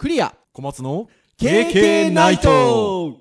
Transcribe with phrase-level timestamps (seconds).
[0.00, 0.34] クリア。
[0.54, 3.18] 小松の KK ナイト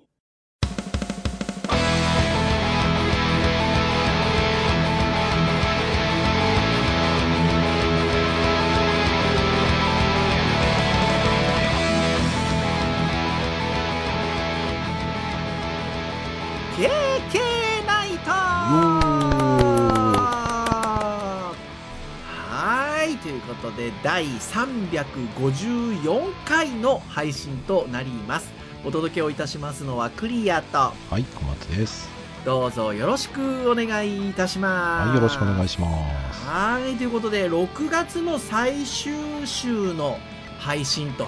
[23.39, 28.51] いということで第354回の配信となります
[28.86, 32.08] お届けをいたしますのはクリアとはい、小松です。
[32.45, 35.88] どうぞよろしくお願いいたしますはい、よろしくお願いしま
[36.34, 36.48] す。
[36.48, 39.14] はいということで6月の最終
[39.45, 40.17] 週の
[40.59, 41.28] 配信と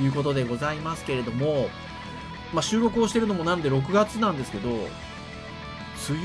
[0.00, 1.68] いうことでございますけれども、
[2.54, 4.88] まあ、収録をしてるのもなんで6月なんですけど梅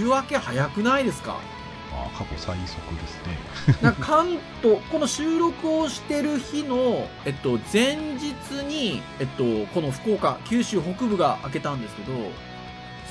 [0.04, 1.38] 雨明け早くないですか？
[1.94, 3.78] あ過去最速ですね。
[3.82, 8.34] なんか関東この収録をしてる日の、えっと、前日
[8.68, 9.44] に、えっと、
[9.74, 12.14] この福岡九州北部が明けたんですけど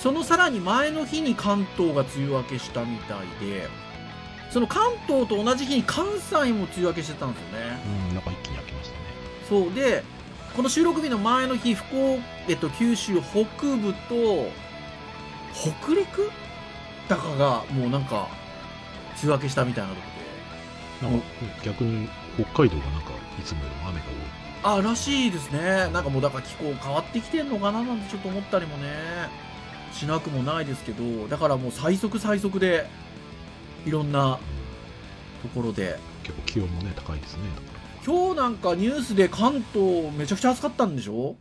[0.02, 3.68] そのさらに前の日に関東が梅雨明けしたみたいで
[4.50, 9.02] その関東と同じ日に関西も梅雨明けしてたんですよねうん、なんか一気に開きましたね。
[9.48, 10.04] そうで
[10.56, 13.44] この収録日の前の日福岡、えっと、九州北
[13.76, 14.50] 部と
[15.54, 16.30] 北陸？
[17.08, 18.28] だかがもうなんか
[19.22, 20.02] 梅雨明けしたみたいなとこ
[21.02, 21.08] で。
[21.08, 21.26] なんか
[21.64, 24.06] 逆に北海道がなんかいつもよりも雨が
[24.64, 24.78] 多い。
[24.78, 25.90] あらしいですね。
[25.92, 28.88] なんかもうだから気候変わってきてんのかななんてちょっと思ったりもね。
[29.92, 31.28] しなくもないですけど。
[31.28, 32.86] だからもう最速最速で
[33.84, 34.38] いろんな
[35.42, 35.98] ところで。
[36.22, 37.42] 結構気温もね、高いですね。
[38.06, 41.36] 今日なんかニュースで関東めちゃくちゃ暑かったんでしょ？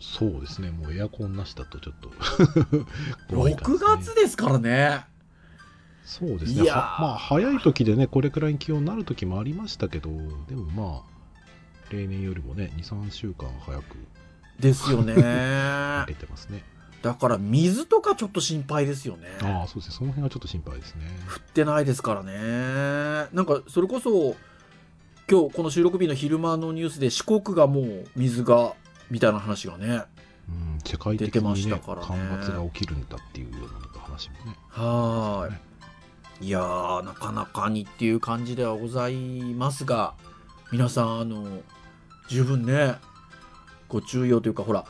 [0.00, 2.10] そうですね、もうエアコンなしだとちょっと。
[3.28, 5.04] 6月ですからね
[6.04, 6.70] そうですね。
[6.70, 10.10] まあ、早い時でね、これくらいに気温になる時もありましたけど、
[10.48, 11.12] でもまあ、
[11.90, 13.96] 例年よりもね、2、3週間早く
[14.58, 16.64] ですよね 出だてますね。
[17.02, 21.02] から水とかちょっと心配ですよねああ、そうですね、その辺はちょっと心配ですね。
[21.28, 24.36] 降ってないですからねなんかそれこそ
[25.28, 28.74] 今日この収録日の昼間のニュースで四国がもう水が
[29.10, 30.02] みたいな話がね
[30.48, 34.56] うん、世界的出てましにね、たからね干ばつが起きるんだっていうような話もね。
[34.68, 35.71] はーい
[36.42, 40.14] いやーなかなかにっていう感じではございますが
[40.72, 41.46] 皆さんあの
[42.28, 42.96] 十分ね
[43.88, 44.84] ご注意をというかほら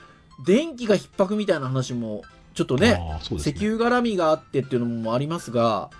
[0.46, 2.22] 電気が逼迫みたいな話も
[2.54, 3.18] ちょっとねね。
[3.36, 5.90] 石油絡みがあってっていうのもありますが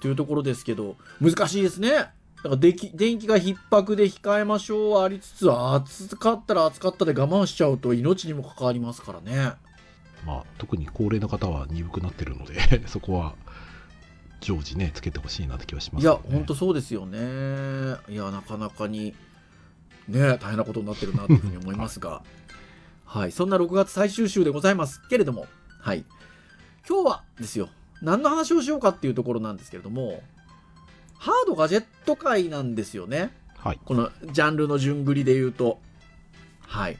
[0.00, 1.90] というところですけど難しいですね。
[1.90, 9.54] だから電気電気が逼迫で控えましょうはありつつ暑かったら暑かったで我慢しちゃうと命にも関わりますからね。
[10.24, 13.34] まあ、特に高齢の方は鈍くなってるので そこは
[14.40, 17.18] 常時ねつけてほしいなって気はしますいや本当そうですよね。
[18.08, 19.14] いやなかなかに
[20.08, 22.22] ね大変なことになってるなというふうに思いますが。
[23.04, 23.32] はい。
[23.32, 25.46] そんな6月最終週でございますけれども
[25.80, 26.04] はい。
[26.88, 27.68] 今日はですよ
[28.02, 30.22] 何の話をしようかっていうところなんですけれども
[31.14, 33.32] ハードガジェット界なんですよね。
[33.56, 33.80] はい。
[33.84, 35.80] このジャンルの順繰りで言うと。
[36.60, 36.98] はい。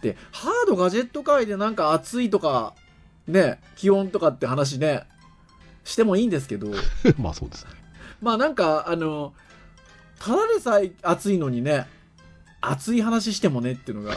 [0.00, 2.74] でハードガジェット界でなんか暑いとか
[3.26, 5.04] ね気温とかって話ね
[5.84, 6.68] してもいいんですけど。
[7.18, 7.70] まあそうですね。
[8.20, 9.34] まあなんかあの
[10.18, 11.88] ただでさえ暑いのにね
[12.60, 14.16] 熱い話してもねっていうのが。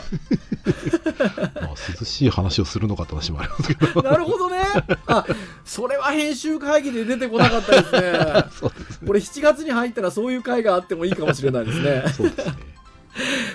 [1.60, 4.02] まあ涼しい話をするのかって話もありますけど。
[4.08, 4.62] なるほどね。
[5.06, 5.26] あ
[5.64, 8.44] それは編集会議で出てこなかったですね。
[8.52, 9.06] そうですね。
[9.06, 12.04] これ7月に入ったらそういう会があってもいいかもしれないですね。
[12.16, 12.54] そうですね。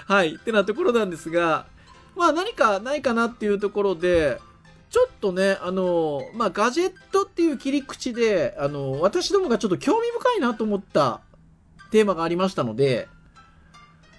[0.08, 0.36] はい。
[0.36, 1.68] ってなところなんですが
[2.16, 4.40] まあ何かないかなっていうところで
[4.92, 11.22] ちょっとねあのまあガジェットっていう切り口であの私どもがちょっと興味深いなと思った
[11.92, 13.08] テーマがありましたので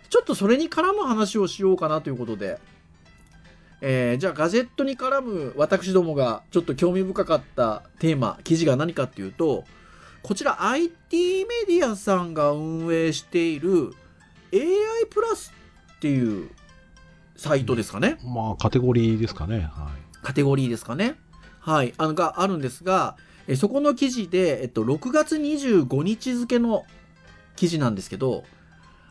[0.09, 2.59] ちょっとそれに絡む話をしようかなということで、
[3.83, 9.65] えーじゃあガジェットに絡む私どもがちょっと興味深かったテーマ記事が何かっていうと
[10.23, 13.93] こちら IT メディアさんが運営している
[14.55, 15.53] AI プラス
[15.97, 16.51] っていう
[17.37, 18.19] サイトですかね。
[18.23, 19.69] まあカテゴリーですかね。
[19.73, 19.91] は
[20.23, 21.17] カテゴリーですかね。
[21.61, 21.95] はい。
[21.99, 23.17] あの、があるんですが、
[23.47, 26.85] えそこの記事で、えっと、6月25日付の
[27.57, 28.45] 記事なんですけど、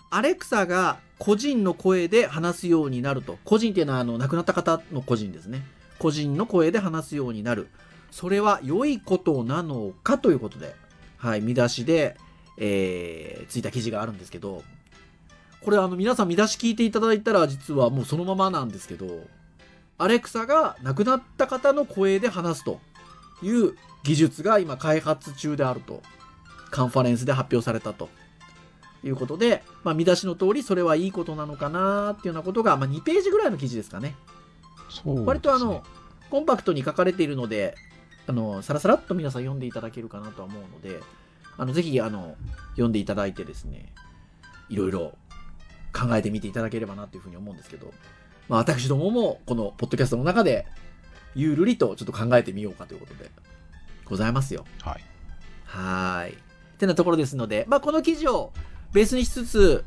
[0.09, 3.37] アレクサが個人の声で話すようになると。
[3.45, 5.63] 個人っていうのは、あの、亡くなった方の個人ですね。
[5.99, 7.67] 個人の声で話すようになる。
[8.09, 10.75] それは良いことなのかということで、
[11.17, 12.17] はい、見出しで、
[12.57, 14.63] えー、ついた記事があるんですけど、
[15.61, 19.27] これあの皆さん見出し聞いていただいたら実はもうそのままなんですけど、
[20.01, 22.80] アレクサが亡くなった方の声で話すと
[23.42, 26.01] いう技術が今開発中であると。
[26.71, 28.09] カンファレンスで発表されたと
[29.03, 34.15] いうことで、まあ、見出しの通りそれはいいことなのかなっていうようなことが、まあ、2ページぐらいの記事ですかね。
[35.06, 35.83] ね割とあの、
[36.31, 37.75] コンパクトに書かれているので、
[38.25, 41.01] あの、さらさらっと皆さん読んでいただけるかなとは思うので、
[41.57, 42.36] あの、ぜひ、あの、
[42.71, 43.94] 読んでいただいてですね、
[44.69, 45.18] いろいろ
[45.94, 47.92] 考えてみていただければなというふうに思うんですけど、
[48.49, 50.65] まあ、私どもも、このポッドキャストの中で、
[51.35, 53.29] ゆるりとちょっと考えてみようかということで、
[54.05, 54.65] ございますよ。
[54.81, 55.03] はい。
[55.65, 56.33] はーい。
[56.33, 56.35] っ
[56.77, 58.51] てなところですので、まあ、この記事を
[58.91, 59.85] ベースにしつつ、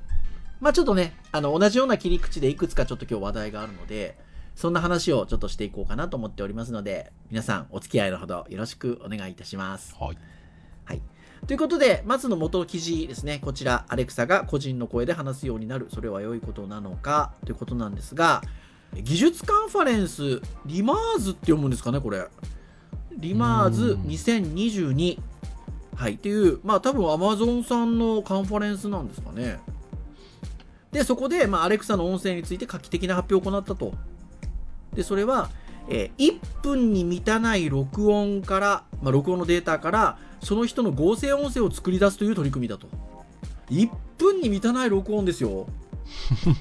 [0.61, 4.17] まあ、ちょっとね、あの、同じような切り口でいくつかちょっと今日話題があるので、
[4.55, 9.95] そんな話をちょっとしていこうかなと思っておりますので、皆さんお付き合いのほどよろしくお願いいたします。
[9.99, 10.19] はい。
[10.85, 11.03] はい。
[11.47, 13.39] ということで、まずの元記事ですね。
[13.43, 15.89] こちら、アレクサが個人の声で話すようになる。
[15.93, 17.35] それは良いことなのか？
[17.45, 18.43] ということなんですが、
[18.95, 22.27] 技術カンファレンス、リマーズって読むんですかね、これ。
[23.17, 25.19] リマーズ2022。
[25.97, 26.15] はい。
[26.15, 29.61] っていう、まあ多分 Amazon さんのカンファレンスなんですかね。
[30.93, 33.93] で、そこで、まあ、アレクサの音声について画期的な発表を行ったと。
[34.95, 35.51] で、それは、
[35.89, 42.89] えー1分に満たない録音から、まあ、録音のデータから、その人の合成音声を作り出すという取り組みだと。
[43.71, 45.67] 1分に満たない録音ですよ。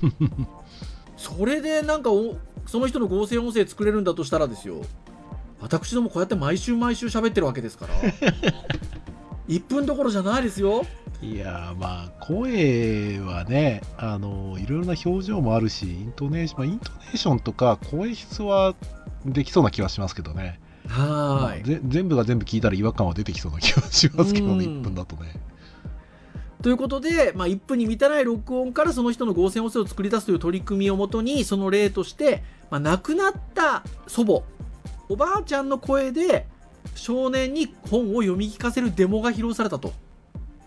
[1.17, 2.35] それでなんかお、
[2.65, 4.81] その人の合成音声作れるんだとしたらですよ。
[5.61, 7.93] 私どもこうやって毎週毎週喋ってるわけですから。
[9.47, 10.85] 1分どころじゃないですよ。
[11.21, 18.75] いやーまあ声はねあのいろいろな表情もあるしイントネーション、まあ、イントネーションとか声質は
[19.25, 21.61] できそうな気はしますけどね、まはーい。
[21.61, 25.35] あぜ全部が全部聞いたら違和感は出てきそうな気はしますけどうんね1分だとね
[26.61, 34.43] ということで、まあ、1分に満たない録音からその人の合成音声を作り出すという取り組みをもとにその例として、まあ、亡くなった祖母
[35.09, 36.47] おばあちゃんの声で
[36.95, 39.93] 少年に本を読み聞かせるデモが披露されたと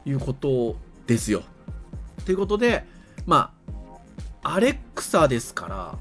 [0.05, 0.77] いうこと
[1.07, 1.43] ですよ。
[2.25, 2.85] ということで
[3.25, 3.53] ま
[4.43, 5.99] あアレクサですから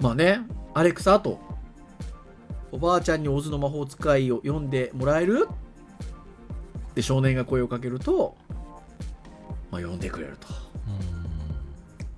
[0.00, 0.40] まあね
[0.78, 1.40] アレクサと
[2.70, 5.48] おばあちゃんにオズの魔法使いを読んでもらえる？
[6.94, 8.36] で少年が声をかけると、
[9.72, 10.46] まあ、読んでくれると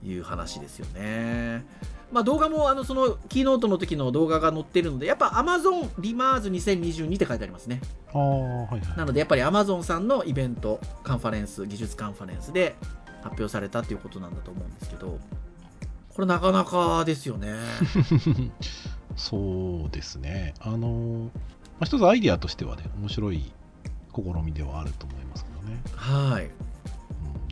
[0.06, 1.64] いう話ですよね。
[2.12, 7.80] まあ、動画もあのそのキーノートの時の動画が載ってるのでやっぱ Amazon リマーズ2022って書いてありますね。
[8.12, 12.74] ああはいはいなのでやっぱり Amazon さんのイベントカンファレンス技術カンファレンスで
[13.22, 15.18] 発表されたっていうことなんだと思うんですけど
[16.20, 17.54] これなかなかですよね。
[19.16, 21.40] そうですねあの、ま
[21.80, 23.50] あ、一つアイディアとしてはね面白い
[24.14, 26.44] 試みではあると思いますけどねはい。
[26.44, 26.50] うん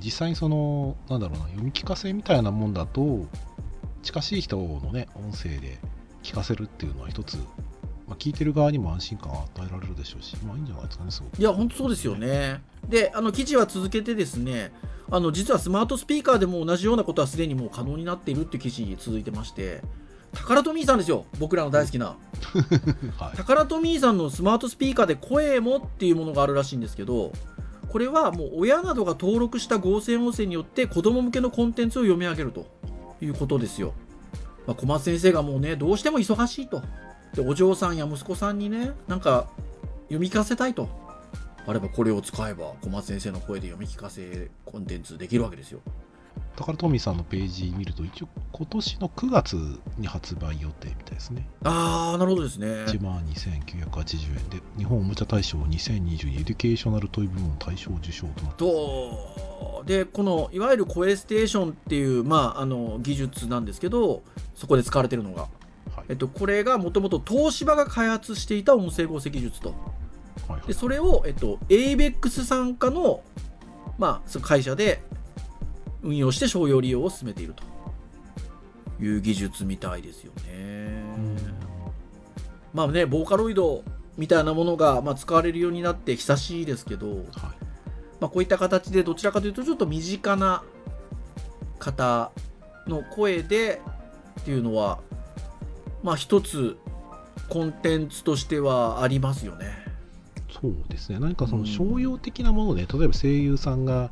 [0.03, 3.25] 実際にそのなんだろうな読み聞かせみたいなもんだと
[4.03, 5.79] 近しい人のね音声で
[6.23, 7.39] 聞かせるっていうのは一つ、
[8.09, 12.63] まあ、聞いてる側にも安心感を与えられるでしょうしまあいいんじゃないですかねすごくいや、本当そうですよね。
[12.89, 14.73] で、あの記事は続けてですね、
[15.11, 19.83] あの実はスマートスピーカーでも同じようなことはすでにもう可能になっているっていう記事続いてまして、
[20.33, 22.17] タカラトミーさんですよ、僕らの大好きな。
[23.19, 27.33] はいタカラトミーさんのスマートスピーカーで声もっていうものがあるらしいんですけど、
[27.89, 32.67] これはもう親などが登録した合成音声によって子供向けのコンテンツを読み上げると
[33.21, 33.93] いうことですよ。
[34.67, 36.83] まあ、小松先生がもうね、どうしても忙しいと。
[37.35, 39.49] で、お嬢さんや息子さんにね、なんか
[40.05, 40.89] 読み聞かせたいと。
[41.67, 45.81] あればこれを使えば小松先生の声で読み聞かせコンテンツできるわけですよ。
[46.57, 52.67] タカラトミーさんのページ見ると一応今年の9月に発売予定みたいですねあー、なるほどですね。
[52.67, 64.23] 1万2980円で日本おもちゃ大賞2022エデュケーショナルトイ部門大賞受賞となってとでこのいわゆるコエステーションっていう、まあ、あの技術なんですけど
[64.55, 65.49] そこで使われてるのが、
[65.99, 66.07] はい。
[66.11, 69.71] えっと、これがもともと東芝が開発していた音声合成技術と。
[69.71, 69.79] はい
[70.53, 70.67] はい。
[70.67, 73.23] でそれを、えっと、ABEX 傘下の,、
[73.99, 75.03] まあその会社で
[76.03, 77.63] 運用して商用利用を進めていると。
[79.01, 81.05] いう技術みたいですよね。
[82.75, 83.85] まあねボーカロイド
[84.17, 87.19] みたいなものが、まあ、使われるようになって久しいですけど、はい。
[88.21, 90.65] まあ、こういった形でどちらかというとちょっと身近な
[91.79, 92.33] 方
[92.89, 93.81] の声で
[94.41, 94.99] っていうのは
[96.03, 96.77] まあ一つ
[97.49, 99.67] コンテンツとしてはありますよね。
[100.61, 104.11] そうですね何かそうんの商用的なもので、例えば声優さんが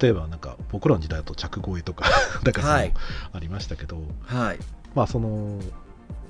[0.00, 2.06] 例えばなんか僕らの時代だと着声とか
[2.42, 2.92] だからはい
[3.32, 4.58] ありましたけどはい。
[4.94, 5.60] まあその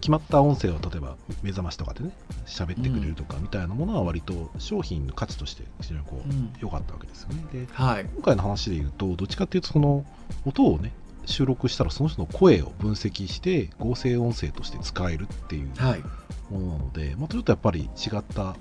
[0.01, 2.11] 決まった音声を例えば目覚ましとかでね
[2.47, 7.45] 喋ってくれるとかみたいなものは割と商品の価値として非常にこううん良かったわけですよね。
[7.53, 8.07] ではい。
[8.15, 10.05] 今回の話で言うとどっちかっていうとその
[10.45, 10.93] 音をね
[11.29, 16.03] 収録したらその人の声を分析して合成音声として使えるっていうはい。
[16.51, 18.57] ものなので、またちょっとやっぱり違った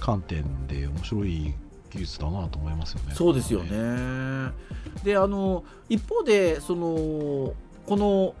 [0.00, 1.54] 観点で面白い
[1.90, 3.14] 技術だなと思いますよね。
[3.14, 4.52] そうですよね。
[5.04, 7.54] であの一方でその
[7.86, 8.34] この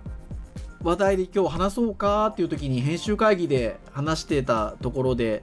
[0.82, 5.42] 話題で今日話そうかっていう時に編集会議で話してたところで、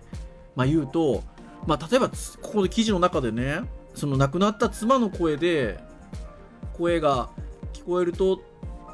[0.56, 1.24] まあ、言うと、
[1.66, 3.62] まあ、例えばつここで記事の中でね
[3.96, 5.80] その亡くなった妻の声で
[6.74, 7.30] 声が
[7.74, 8.40] 聞こえるとっ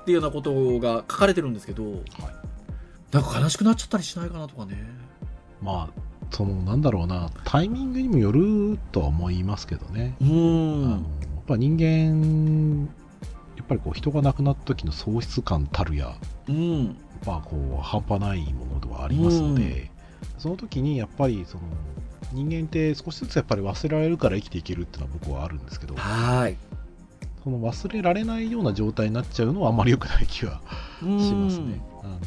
[0.06, 2.02] ていうようなことが書かれてるんですけどはい
[3.12, 4.76] なんか悲しくなっちゃったりしないかなとかね。
[5.62, 7.30] まあそのなんだろうな。
[7.46, 10.16] タイミングにもよるとは思いますけどね。
[10.22, 10.92] うん。
[10.92, 11.02] やっ
[11.48, 12.90] ぱ人間
[13.56, 16.18] やっぱりこう人が亡くなった時の喪失感たるや
[16.50, 16.98] うん。
[17.26, 19.90] まあこう半端ないものではありますので、
[20.38, 21.64] その時にやっぱりその
[22.34, 26.58] 人間って少しずつやっぱり忘れられるから生きていけるっていうのは僕はあるんですけどはい
[27.48, 30.60] その忘れられないような状態になっちゃうのはあんまり良くない気は
[31.00, 31.82] ししますね。
[32.04, 32.20] あの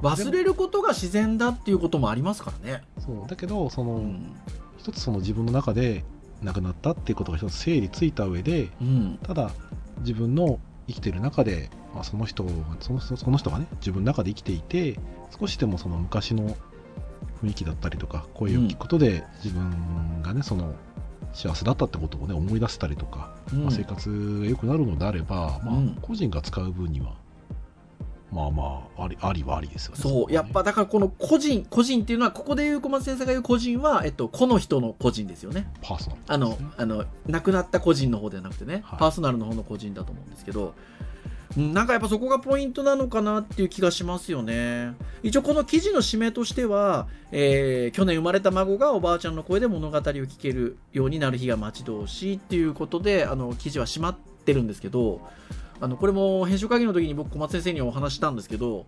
[0.00, 2.82] 忘れることが自然だっていうこともありますからね。
[2.98, 4.32] そうだけどその、うん
[4.78, 6.04] 一つその自分の中で
[6.42, 9.52] 亡くなったっていうことが一つ整理ついた上でうんただ
[10.00, 12.50] 自分の生きてる中で、まあ、その人が
[12.80, 14.98] その人その人がね自分の中で生きていて
[15.38, 16.56] 少しでもその昔の
[17.44, 20.74] 雰囲気だったりとか声を聞くことで、自分がねその
[21.32, 23.62] 幸せだったってことをね思い出せたりとか、うん。
[23.64, 25.98] まあ、生活が良くなるのであれば、まあうん。
[26.02, 27.14] 個人が使う分には
[28.32, 30.00] まあまあありありはありですよね。
[30.00, 30.34] そう、ね。
[30.34, 35.70] やっぱだからこの個人、個人っていうのは、ここで言う小松先生が言う個人は、えっと、この人の個人ですよね。
[35.82, 38.98] パーソナルあのあの、亡くなった個人の方ではなくてね、はい。
[38.98, 40.72] パーソナルの方の個人だと思うんですけど、うん
[41.56, 44.94] なんかやっぱそこがポイントなのかなっていう気がしますよね。
[45.22, 55.20] 一応この記事の締めとしては、えー去年生まれた孫がおばあちゃんの声で物語を聞けるようになる日が待ち遠しいっていうことで、あの、記事は締まってるんですけど、
[55.80, 58.86] あの、これも編集会議の時に僕小松先生にお話ししたんですけど、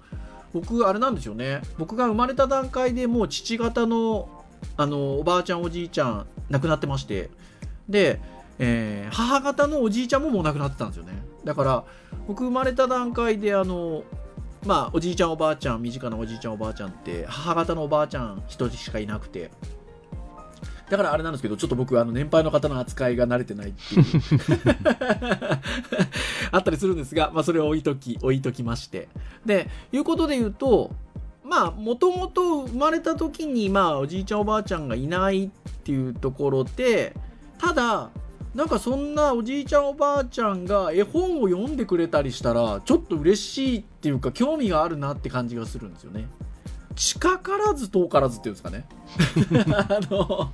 [0.54, 1.60] 僕、あれなんですよね。
[1.76, 4.28] 僕が生まれた段階でもう父方の、
[4.76, 7.30] あの、おばあちゃんおじいちゃん亡くなってまして、
[7.88, 8.20] で、
[8.58, 11.12] えー母方のおじいちゃんももう亡くなってたんですよね。
[11.44, 11.84] だから、
[12.26, 14.04] 僕生まれた段階で、あの、
[14.66, 19.50] まあ、おじいちゃんおばあちゃん、身近なおじいちゃんおばあちゃんって、母方のおばあちゃん一人しかいなくて、
[20.90, 24.04] だからあれなんですけど、ちょっと僕、あの、年配の方の扱いが慣れてないっていう。
[26.52, 29.08] あったりするんですが、まあ、それを置いとき、置いときまして。
[29.46, 30.90] で、いうことで言うと、
[31.42, 35.50] まあ、もともと生まれた時に、まあ、おじいちゃんおばあちゃんがいないっ
[35.84, 37.14] ていうところで、
[37.58, 38.10] ただ、
[38.54, 46.28] なんかそんなおじいちゃんおばあちゃんが絵本を読んでくれたりしたら、ちょっと嬉しいっていうか、興味があるなって感じがするんですよね。
[46.94, 48.86] 近からず遠からずっていうんですかね。
[49.88, 50.52] あの、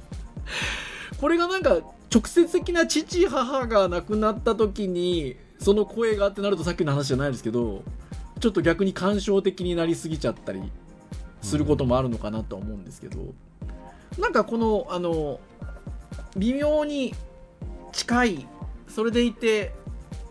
[1.20, 1.80] これがなんか
[2.12, 7.82] 直接的な父母が亡くなった時にその声がってなるとさっきの話じゃないですけど
[8.40, 10.60] ちょっと逆に感傷的になりすぎちゃったり
[11.42, 13.18] することもあるのかなとは思うんですけど、
[14.18, 15.40] なんかこのあの
[16.36, 17.14] 微妙に
[17.92, 18.48] 近い。
[18.88, 19.72] それでいて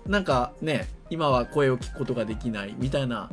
[0.05, 3.29] なんかね今は声を聞くことができないみたいな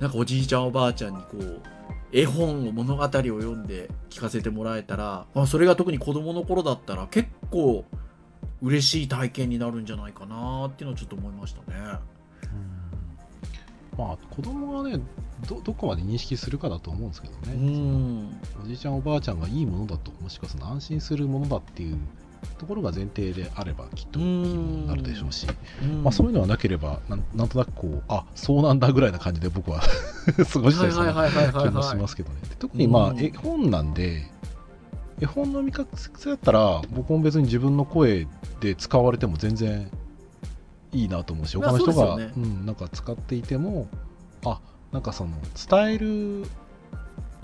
[0.00, 1.62] なんかおじいちゃんおばあちゃんにこう
[2.12, 7.84] 絵本を物語を読んで聞かせてもらえたら、まあ、それが特に子供の頃だったら結構
[8.62, 11.98] 嬉しい体験になるんじゃないかなっていうのはちょっと思いましたね。
[13.96, 15.00] まあ子供がね
[15.48, 21.98] どどこまで認識するかだと思うんですけどうね、んおじいちゃんおばあちゃんがいいものだともしくはその安心するものだっていう
[22.58, 25.46] ところが前提であればきっといいものになるでしょうし、
[25.82, 26.02] うん。
[26.02, 29.80] まあ、そういうのはなければなんなんとなくこうあそうなんだぐらいな感じで僕は
[30.52, 32.36] 過ごしたりする気もしはいますけどね。
[32.48, 33.20] で特にまあうん。
[33.20, 34.30] 絵本なんで
[35.20, 38.26] 絵本の見かけだったら僕も別に自分の声
[38.60, 39.90] で使われても全然
[40.92, 42.32] いいなと思うしまあ他の人が、そうね。
[42.36, 43.88] うん、なんか使っていても
[44.44, 44.60] あ
[44.92, 45.30] なんかその
[45.68, 46.46] 伝える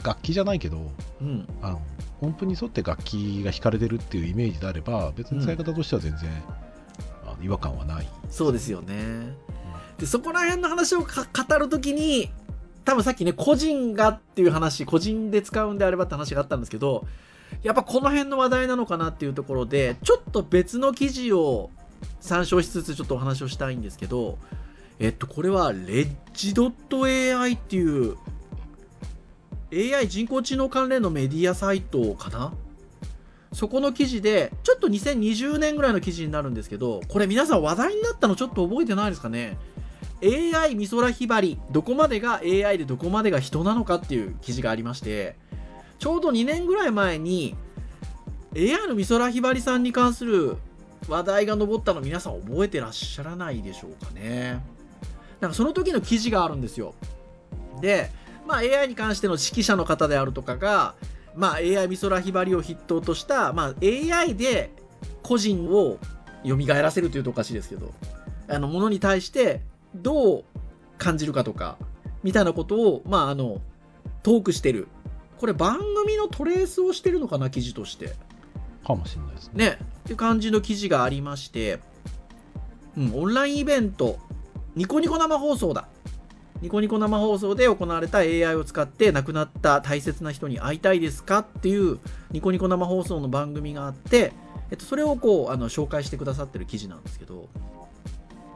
[0.02, 1.46] 楽器じゃないけどうん。
[1.62, 1.82] あの
[2.20, 6.30] 音符に沿って楽器が弾かれてるっていうイメージであれば別に使い方としては全然、
[7.26, 8.08] あの違和感はない。
[8.30, 9.34] そうですよね。
[9.98, 12.30] でそこら辺の話をか語るときに
[12.84, 17.06] 多分さっきね個人がっていう話個人で使うんであればって話があったんですけど
[17.62, 21.70] やっぱこの辺の話題なのかなっていうところでちょっと別の記事を
[22.20, 24.38] 参照しつつちょっとお話をしたいんですけど
[24.98, 28.16] えっとこれはレッジ .ai っていう
[29.75, 32.52] AI 人工知能関連のメディアサイトかな？
[33.52, 39.57] そこの記事で、ちょっと2020年ぐらいの記事になるんですけど、これ皆さん話題になったのちょっと覚えてないですかね
[40.23, 45.37] ?AI 美空ひばり、どこまでが AI でどこまでが人なのかっていう記事がありまして、
[45.99, 47.54] ちょうど2年ぐらい前に、
[48.57, 50.57] AI の美空ひばりさんに関する
[51.09, 54.61] 話題が上ったの皆さん覚えてらっしゃらないでしょうかね？
[55.40, 56.95] なんかその時の記事があるんですよ。
[57.81, 58.11] で、
[58.46, 60.94] まあ AI に関しての指揮者の方であるとかが、
[61.34, 64.70] まあ、AI 美空ひばりを筆頭とした、まあ、AI で
[65.22, 65.98] 個人を
[66.44, 67.92] 蘇らせるというとおかしいですけど
[68.48, 69.62] あのものに対して
[69.94, 70.44] どう
[70.98, 71.78] 感じるかとか
[72.22, 73.60] みたいなことを、まあ、あの
[74.22, 74.88] トークしてる。
[75.38, 78.14] これ番組のトレースをしてるのかな記事として。
[78.86, 79.64] かもしれないですね。
[79.66, 79.78] ね。
[79.80, 81.80] っていう感じの記事がありまして、
[82.96, 84.18] うん、オンラインイベント
[84.74, 85.88] ニコニコ生放送だ
[86.64, 91.99] ニコニコ生放送で行われた AI を使って亡くなった大切な人に会いたいですかっていう
[92.30, 94.33] ニコニコ生放送の番組があって、
[94.71, 97.50] えっと、それをこうあの紹介してくださってる記事なんですけど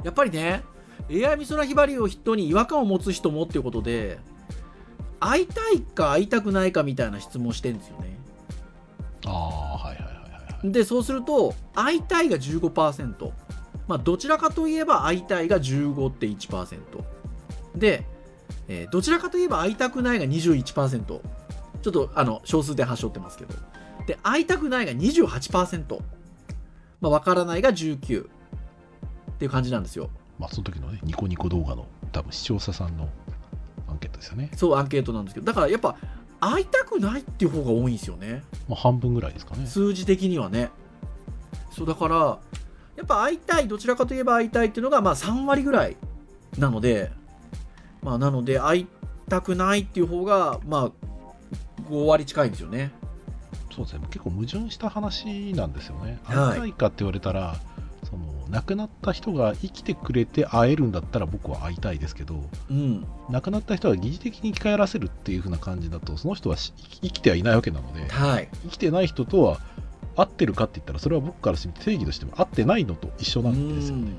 [0.05, 0.63] やっぱりね
[1.11, 4.19] AI 美空ひばりを筆頭に違和感を持つ人もっていうことで
[5.21, 8.19] 会いたいか会いたくないかみたいな質問をしてるんですよね。
[9.27, 10.73] ああ、はいはいはいはい。
[10.73, 13.33] でそうすると会いたいが15%、
[13.87, 17.18] まあ、どちらかといえば会いたいが15.1%
[17.79, 18.05] で、
[18.69, 21.21] えーどちらかといえば会いたくないが21%ちょ
[21.91, 23.55] っとあの少数で端折ってますけど。
[24.07, 26.01] で会いたくないが28%
[27.01, 28.29] まあ、わからないが19っ
[29.39, 30.11] ていう感じなんですよ。
[30.39, 33.09] まあ、その時のね、ニコニコ動画の多分視聴者さんの
[33.87, 34.51] アンケートですよね。
[34.57, 35.47] そうアンケートなんですけど。
[35.47, 35.97] だからやっぱ
[36.41, 38.43] 会いたくないっていう方が多いんですよね。
[38.69, 39.67] まあ、半分ぐらいですかね。
[39.67, 40.71] 数字的にはね。
[41.71, 42.39] そうだから
[42.97, 45.97] やっぱ会いたいどちらかといえば会いたいっていうのがまあ3割ぐらい
[46.57, 47.13] なので
[48.09, 48.87] まあなので会い
[49.29, 52.91] たくないっていう方がまあ5割近いんですよね
[53.71, 54.07] そうですね。
[54.11, 56.19] 結構矛盾した話なんですよね。
[56.25, 57.57] はい会いたいかって言われたら、
[58.09, 66.73] その亡くなった人が生きてくれて会えるんだったら僕は会いたいですけど、うん亡くなった人は疑似的に生き返らせるっていう風な感じだと、その人はし
[67.03, 69.61] 生きてはいないわけなので、はい生きてない人とは
[70.17, 74.13] 合ってるかって言ったら、それは僕からして定義としても合ってないのと一緒なんですよね。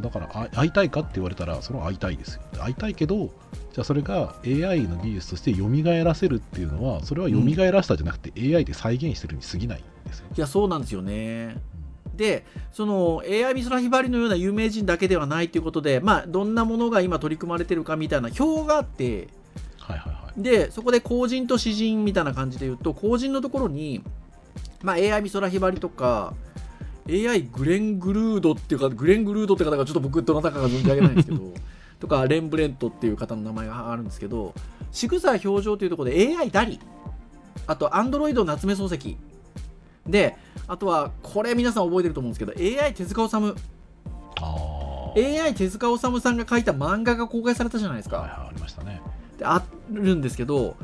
[0.00, 2.42] だからあ会いたいかって言われたらそれは会いたいですよ。
[2.58, 5.68] 会いたいけどじゃあそれが AI の技術として蘇
[6.04, 11.56] らせるっていうのはそれは蘇らせたじゃなくて AI で再現してるに過ぎないんですよ、いやそうなんですよね。
[12.16, 19.28] でその AI 美空ひばりのような有名人だけではないということでまあどんなものが今取り組まれてるかみたいな表があって
[19.78, 20.42] はいはいはい。
[20.42, 24.02] でそこで公人と詩人みたいな感じで言うと公人のところに、
[24.82, 26.34] まあ、AI 美空ひばりとか
[27.08, 31.40] AI グレン・グルードっていうかグレン・グルードって方がちょっと僕どなたかが存じ上げないんですけど
[31.98, 34.54] とかレン・ブレントっていう方の名前があるんですけど
[34.92, 36.78] 仕草表情というところで AI ダリ。
[37.66, 39.16] あとアンドロイド夏目漱石。
[40.06, 43.54] であとはこれ皆さん覚えてると思うんですけど AI 手塚治虫。
[45.16, 49.00] AI 手塚治虫さんが書いた漫画が公開されたじゃないですか、はいはいありましたね。
[49.38, 50.76] であるんですけど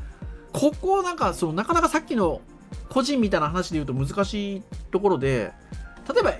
[0.53, 2.41] ここなんかそのなかなかさっきの
[2.89, 5.53] 個人みたいな話で言うと難しいところで
[6.13, 6.33] 例えば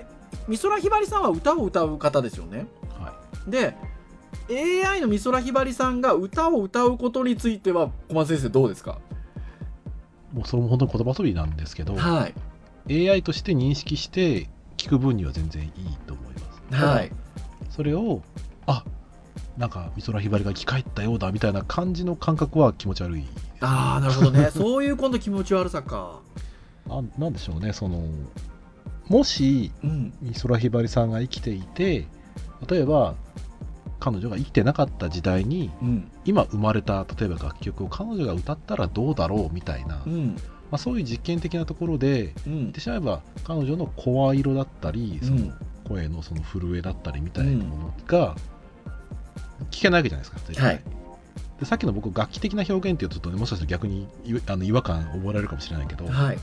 [0.47, 2.67] 美空ひばりさんは歌を歌う方ですよね。
[2.99, 3.75] はで
[4.49, 8.99] AI の美空ひばりさんが歌を歌うことについては小松先生どうですか？
[10.33, 12.29] いもうそれも本当に言葉遊びなんですけど、は
[12.87, 13.09] い。
[13.09, 14.47] AI として認識して
[14.77, 15.71] 聞く分には全然いい
[16.05, 16.33] と思い
[16.69, 16.85] ます。
[16.85, 17.11] はい。
[17.71, 18.21] それを
[18.67, 18.83] あ
[19.57, 23.25] なんか美空ひばりが生き返ったようだみたいな感じの感覚は気持ち悪い
[23.61, 24.51] ああなるほどね。
[24.51, 26.19] そういう今度気持ち悪さか。
[26.89, 28.03] あなんでしょうねその
[29.07, 30.13] もしうん。
[30.21, 32.05] 美空ひばりさんが生きていて
[32.67, 33.15] 例えば
[33.99, 36.11] 彼女が生きてなかった時代にうん。
[36.25, 40.35] 今生まれた例えば楽曲を彼女が歌ったらどうだろうみたいな、まうん。
[40.71, 42.59] あ、そういう実験的なところでうん。
[42.59, 45.53] 言ってしまえば彼女の声色だったりそのうん
[45.85, 48.35] 声のその震えだったりみたいなものが
[49.69, 50.67] 聞けないわけじゃないですか絶対。
[50.67, 50.83] はい。
[51.59, 56.37] でさっきの僕楽器的な表現っていうとちょっとねもしかしたら逆にいあの違和感覚えられるかもしれないけど、はい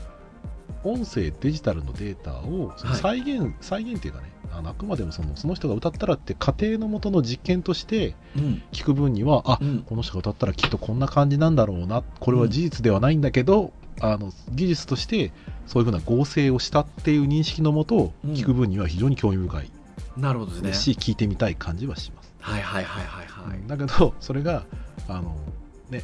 [0.83, 3.01] 音声デジタルのデータをそのはい。
[3.01, 8.63] 再現、再現っていうかねあのあくまでもそのその人が歌ったらって過程のもとの実験としてうん。
[8.71, 9.83] 聞く分にはあ、うん。
[9.83, 15.31] この人が歌ったらきっとこんな感じなんだろうなこれは事実ではないんだけど、あの技術として
[15.65, 18.31] そういうふうな合成をしたっていう認識のもとうん。
[18.33, 19.71] 聞く分には非常に興味深い。
[20.17, 23.67] なるほどですねし、聞いてみたい感じはします、はいはいはいはいはい。
[23.67, 24.65] だけどそれが
[25.07, 25.35] あの
[25.89, 26.03] ね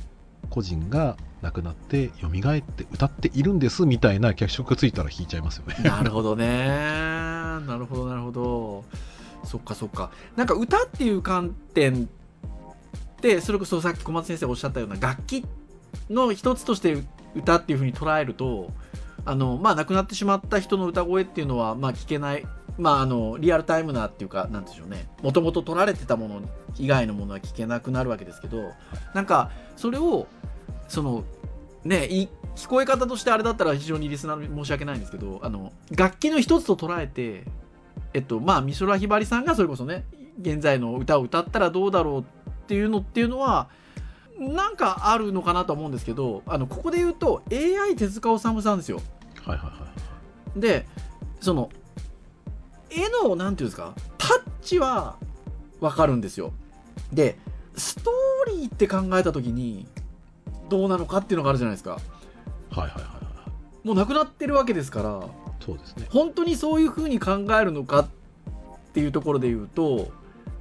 [0.50, 5.76] 個人が亡くなって蘇って歌っているんですみたいな脚色がついたら弾いちゃいますよね。
[5.84, 6.48] なるほどね。
[6.48, 8.86] なるほどなるほど。
[9.46, 10.12] そっかそっか。
[10.36, 12.10] なんか歌っていう観点
[13.20, 15.46] ってそれこそさっき小松先生おっしゃったような楽器
[16.10, 17.04] の一つとして
[17.36, 18.72] 歌っていうふうに捉えると
[19.26, 22.46] あのまあ亡くなってしまった人の歌声っていうのはまあ聞けない
[22.78, 25.08] まああのリアルタイムなっていうかなんでしょうね。
[25.22, 26.42] もともと取られてたもの
[26.78, 28.72] 以外のものは聞けなくなるわけですけど
[29.14, 30.28] なんかそれを
[30.90, 31.24] その
[31.86, 37.46] ねい聞こえ方としてあれだったら非常にリスナーに申し訳ないんですけどあの楽器の一つと捉えて
[38.14, 40.04] えっとまあ美空ひばりさんがそれこそね
[40.42, 42.24] 現在の歌を歌ったらどうだろうっ
[42.68, 43.70] ていうのっていうのは
[44.38, 49.02] なんかあるのかなと思うんですけどあのここで言うと AI 手塚治虫さんですよ。
[49.46, 49.88] はいはいは
[50.56, 50.60] い。
[50.60, 50.86] で
[51.42, 51.70] その
[52.90, 55.18] 絵のなんていうんですかタッチは
[55.80, 56.54] わかるんですよ。
[57.14, 57.38] で
[57.76, 59.88] ストーリーって考えた時に
[60.70, 61.92] どうなのかっていうのがあるじゃないですか。
[61.92, 63.10] はいはいはいは
[63.84, 63.88] い。
[63.88, 65.22] もうなくなってるわけですから
[65.60, 66.08] そうですね。
[66.10, 68.08] 本当にそういう風に考えるのかっ
[68.94, 70.12] ていうところで言うと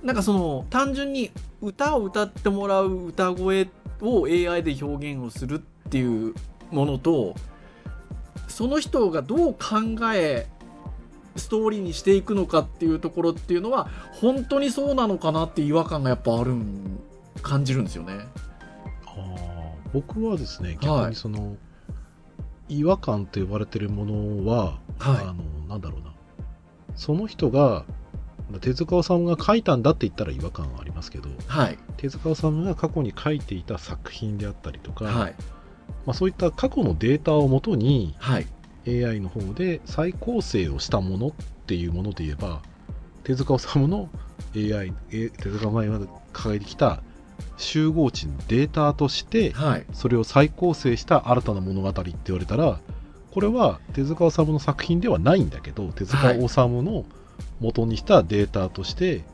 [0.03, 3.69] なんかその単純に歌を歌ってもらう歌声
[4.01, 5.59] を AI で表現をするっ
[5.91, 6.35] ていう
[6.71, 7.35] ものと
[8.47, 9.59] その人がどう考
[10.15, 10.47] え
[11.37, 13.89] ストーリーにしていくのかっていうところっていうのは
[14.21, 17.01] 本当にそうなのかなって違和感がやっぱあるん
[17.43, 18.15] 感じるんですよね。
[19.07, 19.58] あー
[19.93, 20.79] 僕はですねはい。
[20.79, 21.57] 逆にその、
[22.69, 25.25] 違和感と呼ばれてるものは、はい。
[25.25, 26.13] あのなんだろうな。
[26.95, 27.85] その人が
[28.61, 31.79] 手塚治虫が書いたんだって言ったら違和感はありますけどはい。
[31.97, 35.35] 手塚治虫が過去に書いていた作品であったりとか、はい。
[36.07, 38.47] まあ、そういった過去のデータをもとにはい。
[38.87, 41.33] AI の方で再構成をしたものっ
[41.67, 42.63] ていうもので言えば
[43.23, 44.09] 手塚治虫の
[44.57, 46.01] AI え手塚治虫が
[46.33, 47.03] 掲げてきた
[47.57, 49.87] 集合値のデータとしてはい。
[49.93, 52.81] それを再構成した新たな物語って言われたら
[53.31, 57.05] これは手塚治虫の作品ではないんだけど手塚治虫の
[57.61, 59.25] 元にしたデータとして、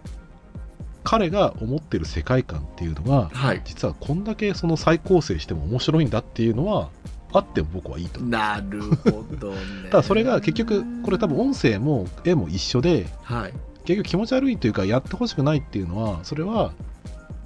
[1.04, 3.62] 彼が思ってる世界観っていうのがはい。
[3.64, 6.88] 実はこんだけその再構成しても面白いんだっていうのは
[7.32, 8.20] あっても僕はいいと。
[8.20, 9.56] なるほどね。
[9.92, 13.52] ただそれが結局これ多分音声も絵も一緒ではい。
[13.84, 16.72] 結局気持ち悪いというかやってほしくないっていうのはそれは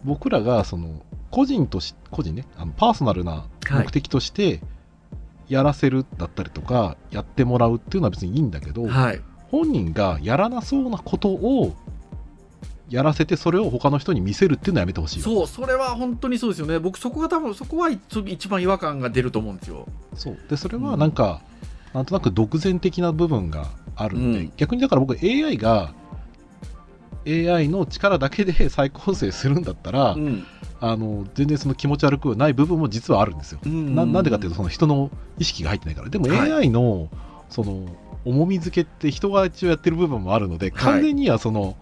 [0.04, 4.60] 僕らがその個人とし個人ねあのパーソナルな目的として
[5.48, 9.20] やらせるだったりとか、やってもらうっていうのは別にいいんだけど、はい。
[9.50, 11.74] 本人がやらなそうなことを
[12.90, 16.78] やらせてそれを他の人に見せるっていうのはやめてほしいそうそれは本当にそうですよね。
[16.78, 19.86] 僕そこが多分そこは一一番違和感が出ると思うんですよ。
[20.14, 20.38] そう。
[20.48, 21.40] でそれはなんか、
[21.94, 24.52] なんとなく独善的な部分があるんで、うん。
[24.56, 25.94] 逆にだから僕 AI が
[27.28, 30.46] AI の力だけで再構成するんだったら、うん。
[30.80, 33.60] あの全然その気持ち悪くない部分も実はあるんですよ。
[33.66, 36.08] ななんでかっていうとその人の意識が入ってないから。
[36.08, 36.52] でもはい。
[36.52, 37.08] AI の
[37.50, 37.86] その
[38.24, 41.76] 重み付けって人が一応やってる部分もあるので完全にはその、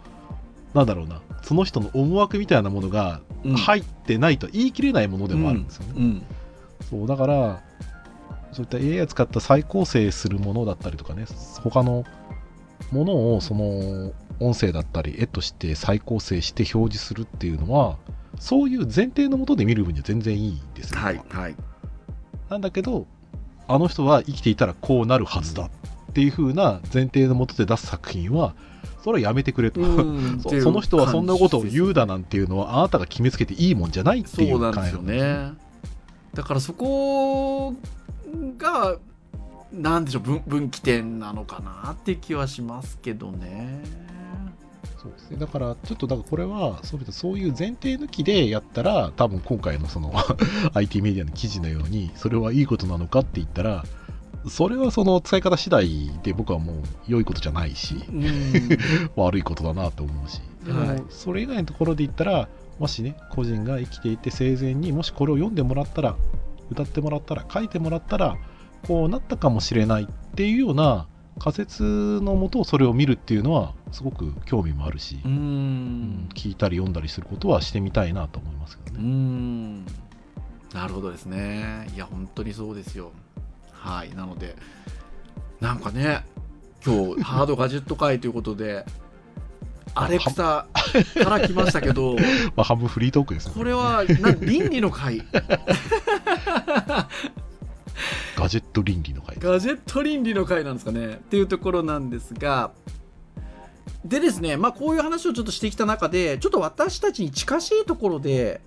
[0.74, 3.56] なんだろうなその人の思惑みたいなものがうん。
[3.56, 5.92] 入ってないと言い切れないものでもあるんですよね。
[5.96, 6.22] うん。
[6.88, 7.62] そうだから
[8.52, 11.26] そういった AI を使った再構成するものだったりとかね
[11.62, 12.04] 他の
[12.90, 17.96] ものをその音声だったり絵として再構成して表示するっていうのは
[18.38, 21.57] そういう前提のもとで見る分には全然いいんですよ、はいはい。
[22.51, 23.07] なんだけど
[23.68, 25.70] あの人は生きていたらこうなるはずだっ
[26.12, 28.55] ていう風な前提のもとで出す作品は
[29.03, 30.40] それはやめてくれと、うん。
[30.44, 35.53] そうその人はそんなことを言うだななんていうのはあなたが決めつけていいもんじゃないっていそううなんですよね。
[36.35, 37.75] だからそこ
[38.59, 38.96] が
[39.72, 43.83] なんでしょう分分岐点なのかなって気はしますけどね
[45.07, 50.12] そうですね、だから、ちょっとだからこれはそうそういう前提抜きでやったら、多分今回のその
[50.75, 53.85] IT メディアの記事のように、それはいいことなのかって言ったら、
[54.49, 58.25] それはその使い方次第で僕はもう良いことじゃないし、うん。
[59.16, 61.03] 悪いことだなと思うし、はい。
[61.09, 66.16] それ以外のところで言ったら、もしね、個人が生きていて生前にもしこれを読んでもらったら、
[66.71, 68.37] 歌ってもらったら、書いてもらったら、
[68.87, 71.07] こうなったかもしれないっていうような
[71.38, 71.83] 仮説
[72.22, 75.35] のもとそれを見るっていうのはすごく興味もあるし、ううん。
[76.27, 79.09] ん聞いたり読んだりすることはしてみたいなと思いますけどうね。
[79.09, 79.85] ん。
[80.75, 81.87] なるほどですね。
[81.94, 83.12] いや本当にそうですよ。
[83.72, 84.14] はい。
[84.14, 84.57] なので
[85.61, 86.25] なんかね
[86.85, 88.85] 今日ハードガジェット会ということで
[89.94, 90.66] アレクサ
[91.22, 92.16] から来ましたけど
[92.55, 93.55] まあ、半分フリートークですね。
[93.57, 95.22] これはな倫理の会
[98.37, 99.37] ガジェット倫理の会。
[99.38, 102.70] ガジェット倫理の会なんですかねっていうところなんですが
[104.05, 108.61] でですねまあこういう話をちょっとしてきた中でちょっと私たちに近しいところで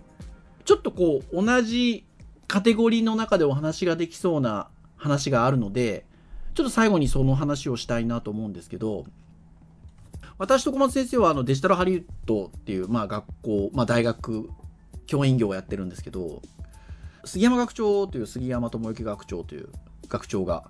[0.66, 2.04] ちょっとこう同じ
[2.48, 6.04] カテゴリーの中でお話ができそうな話があるので
[6.56, 9.06] ちょっと最後にその話をしたいなと思うんですけど
[10.40, 14.50] 私と小松先生はあのデジタルハリウッドっていう、まあ、学校、まあ、大学
[15.06, 16.42] 教員業をやってるんですけど
[17.26, 19.70] 杉山学長という杉山智之学長という
[20.08, 20.66] 学長が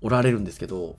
[0.00, 0.96] おられるんですけど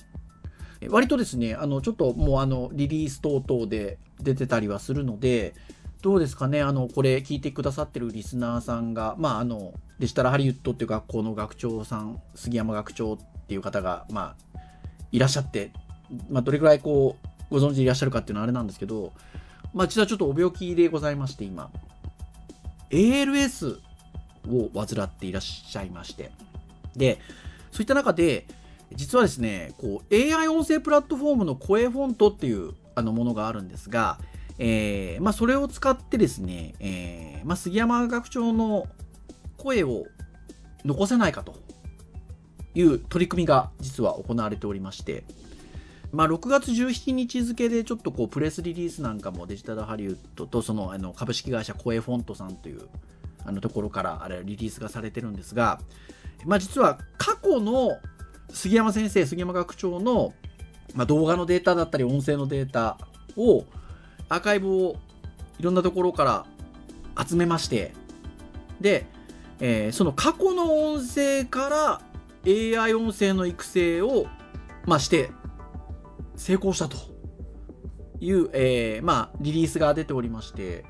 [0.90, 5.54] 割とですねあのちょっともうあのリリース等々で出てたりはするので
[6.02, 14.60] どうですかねあのこれ聞いてくださってるリスナーさんがまああのデジタルハリウッドっていう学校の学長さん杉山学長っていう方がまあ
[15.12, 15.72] いらっしゃって、
[16.30, 19.14] まあ、どれくらいこうご存知でいらっしゃるかっていうのはあれなんですけど、
[19.74, 21.72] まあ、実はちょっとお病気でございまして今。
[22.92, 23.80] ALS
[24.50, 26.32] を患っていらっしゃいまして。
[26.96, 27.20] で
[27.72, 28.48] そういった中で
[28.94, 34.18] 実はですねこう AI 音声プラットフォームの声フォントっていうあのものがあるんですが、
[34.58, 38.88] えーまあ、それを使ってですね、えーまあ、杉山学長の
[39.58, 40.06] 声を
[40.86, 41.56] 残せないかと
[42.74, 45.26] いう取り組みが実は行われておりまして、
[46.12, 52.88] まあ、6月17日付でちょっとこうプレスリリースなんかもデジタルハリウッドとそのあの株式会社声フォントさんという
[53.46, 55.80] あのところからあれリリースがされてるんですが、
[56.46, 58.00] まあ、実は過去の
[58.50, 60.34] 杉山先生杉山学長の、
[60.94, 62.98] まあ、動画のデータだったり音声のデータ
[63.38, 63.66] を
[64.30, 64.96] アーカイブを
[65.60, 66.46] いろんなところから
[67.26, 67.94] 集めまして
[68.82, 69.06] で、
[69.60, 72.02] えーその過去の音声から
[72.46, 74.28] AI 音声の育成を、
[74.86, 75.32] まあ、して
[76.36, 76.98] 成功したと
[78.20, 80.86] いう、えーまあ、リリースが出ておりまして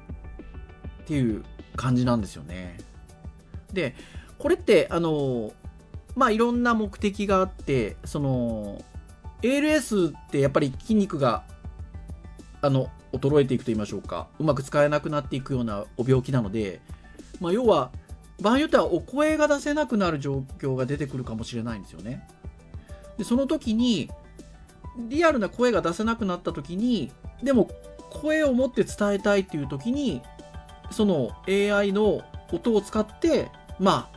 [1.04, 1.44] っていう
[1.76, 2.78] 感じなんですよね。
[3.74, 3.96] で
[4.38, 5.54] これってあの
[6.16, 8.84] まあいろんな目的があってその
[9.42, 11.44] ALS ってやっぱり筋肉が
[12.62, 16.82] あの衰えていくと言いましょうかうまく使えなくなっていくようなお病気なので、
[17.40, 17.92] まあ、要は
[18.42, 22.28] 場合によってはお声が出せなくなる状況が出てくるかもしれないんですよね。
[23.18, 24.10] でその時に
[24.98, 27.12] リアルな声が出せなくなった時に
[27.44, 27.70] でも
[28.10, 30.22] 声を持って伝えたいっていう時に
[30.92, 32.22] その AI の
[32.52, 34.16] 音を使ってまあ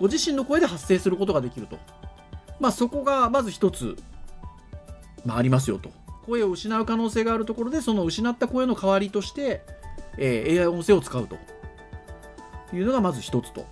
[0.00, 1.78] ご自身の声で発声することができると。
[2.60, 3.96] まあそこがまず一つ、
[5.24, 5.90] まあ、ありますよと。
[6.26, 9.62] 声を失う可能性があるところでその失った声の代わりとして、
[10.16, 11.36] えー AI 音声を使うと。
[12.72, 13.66] いうのがまず一つと。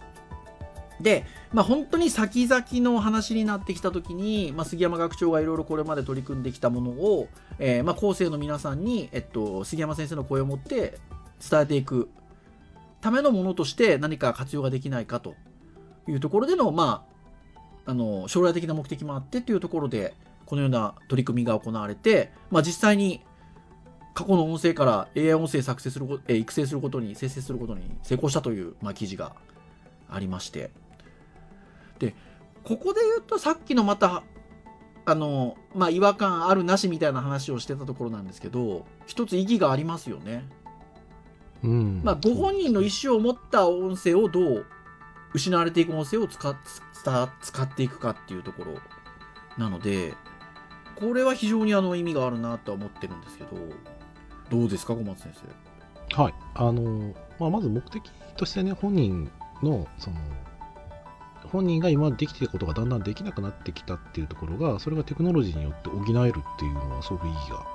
[1.01, 10.99] で、まあ、本当に先々の話になってきた時に、まあ、杉山学長がいろいろこれまで取り組んできたものを、えーまあ、後世の皆さんに、えっと、杉山先生の声を持って
[11.51, 12.09] 伝えていく
[13.03, 15.35] ためのものとして何か活用ができないかと
[16.09, 17.05] いうところでの,、ま
[17.87, 20.15] あ、あの将来的な目的もあってというところで
[20.47, 23.21] このような取り組みが行われて、まあ、実際に
[24.15, 29.35] 過去の音声から AI 音声作成するえ育成することに生成することに成功したという、まあ、記事が
[30.09, 30.71] ありまして
[31.99, 32.15] で
[32.62, 34.23] ここで言うとさっきのまた
[35.05, 40.45] あのまあ違和感あるなしみたいな話をしてたところなんですけど一つ意義がありますよね。
[41.64, 44.66] うんまあ、ご本人の意思を持った音声をどう
[45.35, 46.57] 失われていく音声を使っ
[46.92, 48.79] 使使っていくかっていうところ
[49.59, 50.14] なので
[50.96, 53.51] これは非常にあの意味があるなとは思ってるんですけど
[54.51, 55.72] どうですか小松先生？
[56.14, 56.35] はい。
[56.55, 58.03] あの、まあ、まず目的
[58.37, 59.31] としてね、本人
[59.62, 60.16] の、その、
[61.51, 67.66] 本人が今までできていたことがだんだんできなくなってきたっていうところが、それがテクノロジーによって補えるっていうのはすごく意義が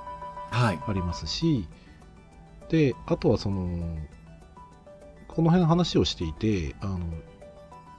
[0.50, 1.68] はい、ありますし、
[2.68, 3.98] で、あとはその、
[5.26, 7.00] この辺の話をしていて、あの、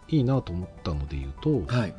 [0.09, 1.95] いいなと思ったので言うと、はい、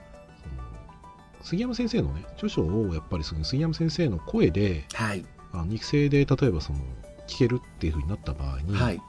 [1.43, 6.79] 杉山先生のね、著書をやっぱりその杉山先生の声で、はい、あの肉声で例えばその
[7.27, 9.01] 聞けるっていう風になった場合に、はい、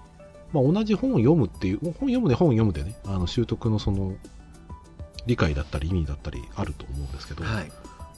[0.54, 4.16] まあ、同じ本を読むっていう、本読むで本を読むでね、あの習得のその
[5.26, 7.74] 理解だったり意味だったりあると思うんですけど、はい、ま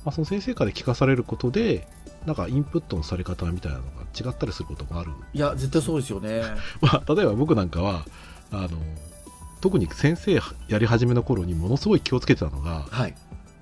[0.05, 1.87] あ、その先生から聞かされることで、
[2.25, 5.11] なんかインプットのされ方みたいなのが違ったりすることもある。
[5.33, 6.43] いや絶対そうですよね。
[6.81, 8.05] まあ、例えば僕なんかは、
[8.51, 8.69] あの、
[9.61, 10.33] 特に先生
[10.67, 13.15] やり始めの頃にものすごい気をつけてたのが、はい、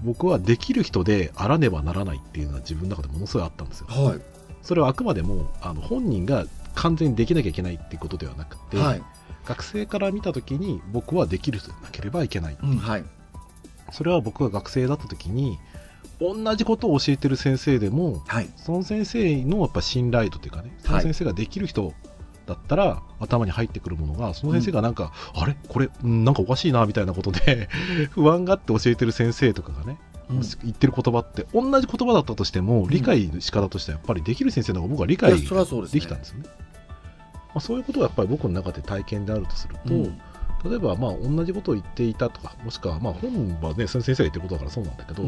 [0.03, 3.87] 僕はできる人であらねばならないっていうのは自分の中でものすごいあったんですよ。
[3.87, 4.21] はい、
[4.63, 6.45] それはあくまでもあの本人が
[6.75, 9.03] 完全にできなきゃいけないっていうことではなくて、はい、
[9.45, 13.03] 学生から見た時に僕はできる人でなければいけない、うん、はい、
[13.91, 15.59] それは僕が学生だった時に
[16.19, 21.93] 同じことを教えてる先生でもはい、その先生のやっぱ信頼度というかねその先生ができる人
[22.45, 25.55] だったら頭に入ってくるものがその先生がなんか、あれ？
[25.67, 27.69] これうんなんかおかしいなみたいなことで
[28.11, 29.97] 不安があって教えてる先生とかがね、
[30.63, 36.45] 言ってる言葉って同じ言葉だったとしても理解の仕方としてはやっぱりできる先生の方が僕は理解できたんですよね。
[37.53, 40.21] まあ、そういうことがやっぱり僕の中で体験であるとすると、うん。
[40.63, 45.23] 例えばまあ同じことを言っていたとかもしくはまあ本はねその先生が言ってることだからそうなんだけど、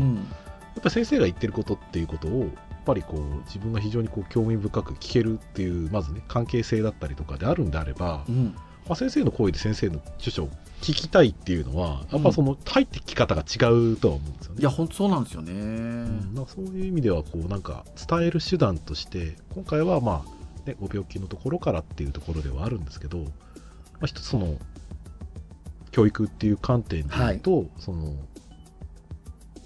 [0.76, 2.50] やっうん、ぱり先生が言ってることっていうことをやっ
[2.86, 8.56] ぱりこう自分が非常にこう興味深く聞けるっていうまずね関係性だったりとかであるんであれば、うん、
[8.88, 10.50] まあ、先生の声で先生の著書を
[10.82, 14.60] 聞きたいっていうのはやっぱその入ってき方が違うとは思うんですよね。
[14.60, 15.54] いや本当そうなんですよね。
[15.54, 23.26] うんなんかそういう意味ではこうなんか伝える手段として今回はまあ、ね、ご病気のところからっていうところではあるんですけど、ま
[24.02, 24.58] あ、一つその
[25.92, 28.14] 教育っていう観点で言うと、その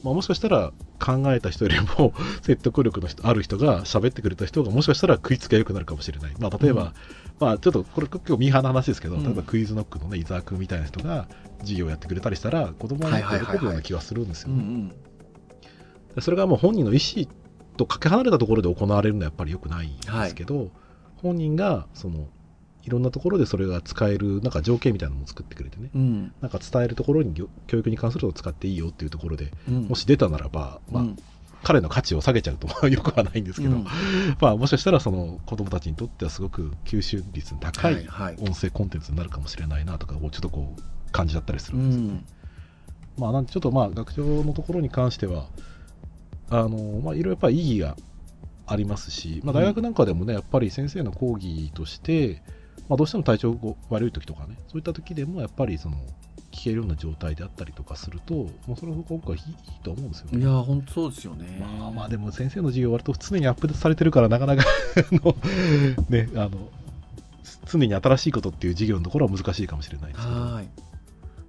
[0.03, 6.91] まあ、もしかしたら考えた人よりも 説得力の人ある人が喋ってくれた人がもしかしたら食いつきが良くなるかもしれない、まあ、例えば、うん。
[7.39, 9.23] まあ、ちょっとこれ結構ミーハーな話ですけど、うん。
[9.23, 11.27] 例えばクイズノックの、ね、伊沢君みたいな人が
[11.59, 14.49] 授業をやってくれたりしたら子供に喜ぶような気がするんですよ。
[14.49, 14.91] ね。
[16.19, 17.25] それがもう本人の意思
[17.77, 20.71] とかけ離れたところで行われるのはやっぱり良くないんですけど、
[21.17, 22.27] 本人がその
[22.87, 25.89] いろんなところでそれが使えるなんか条件みたいなのを作ってくれてね。
[25.93, 26.33] うん。
[26.41, 29.83] なんか伝えるところに教教育に関するのを使っていいよっていうところでうん。
[29.89, 31.17] もし出たならば、まあうん。
[31.63, 33.85] 彼の価値を下げちゃうとまあよくはないんですけど、うん。
[34.39, 38.07] まあ、もしかしたらその子供たちにとってはすごく吸収率の高はい
[38.39, 42.07] 音声コンテンツになるかもしれないなとかをちょっとこう感じちゃったりするですよね。
[42.07, 42.13] うん。
[42.15, 42.25] ん
[43.17, 45.47] まあ、なんでちょっとまあ学長のところに関しては
[46.49, 47.97] あの、まあ、いろいろやっぱり意義が
[48.67, 52.41] ありますし、まあ、大学なんかでもね、やっぱり先生の講義として、
[52.89, 55.97] まあ、どうしても体調が悪い時とかねそういった時でもやっぱりその
[56.51, 59.43] 聞けるような状態であったりとかするともうそれは僕はいい
[59.83, 60.39] と思うんですよね。
[60.39, 61.57] いや本当そうですよね。
[61.79, 64.63] まあまあでも先生の授業割と常にアップデートされてるからなかなか
[66.09, 66.51] ねあの
[67.65, 70.39] 常に新しいことっていう授業のところは難しいかもしれないですけど。
[70.39, 70.69] はい。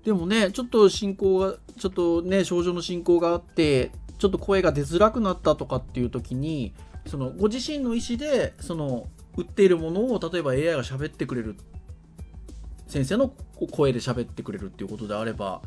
[0.05, 6.75] でもねちょっと進行がちょっとね症状の進行があってちょっと声が出づらくなったとかっていう時に
[7.07, 9.07] そのご自身の意思でその
[9.39, 11.57] 打っているものを例えば AI が喋ってくれる
[12.89, 13.33] 先生の
[13.71, 15.63] 声で喋ってくれるっていうことであれば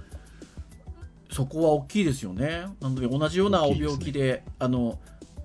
[1.31, 2.65] そこは大きいですよね。
[2.81, 4.99] なので同じようなお病気であの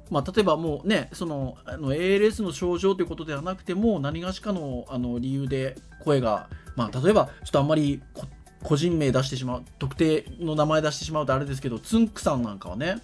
[0.09, 8.25] まあ、例えばもうねそのあの ALS の症状ということではなくても何がしかのあの理由で声が、まあ、例えばちょっとあんまりこ
[8.63, 12.99] 個人名出してしまう特定の名前出してしまうとあれですけどつんくさんなんかはね